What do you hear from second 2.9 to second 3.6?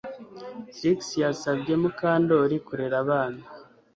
abana